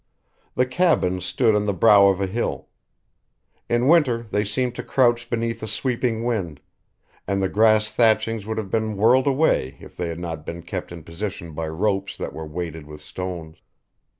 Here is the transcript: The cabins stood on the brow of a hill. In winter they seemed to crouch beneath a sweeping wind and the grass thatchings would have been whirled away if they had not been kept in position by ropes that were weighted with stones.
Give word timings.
The 0.55 0.65
cabins 0.65 1.23
stood 1.25 1.53
on 1.53 1.65
the 1.65 1.75
brow 1.75 2.07
of 2.07 2.19
a 2.19 2.25
hill. 2.25 2.69
In 3.69 3.87
winter 3.87 4.25
they 4.31 4.43
seemed 4.43 4.73
to 4.77 4.83
crouch 4.83 5.29
beneath 5.29 5.61
a 5.61 5.67
sweeping 5.67 6.23
wind 6.23 6.59
and 7.27 7.39
the 7.39 7.47
grass 7.47 7.91
thatchings 7.91 8.47
would 8.47 8.57
have 8.57 8.71
been 8.71 8.97
whirled 8.97 9.27
away 9.27 9.77
if 9.79 9.95
they 9.95 10.07
had 10.07 10.19
not 10.19 10.43
been 10.43 10.63
kept 10.63 10.91
in 10.91 11.03
position 11.03 11.51
by 11.53 11.67
ropes 11.67 12.17
that 12.17 12.33
were 12.33 12.47
weighted 12.47 12.87
with 12.87 13.01
stones. 13.03 13.61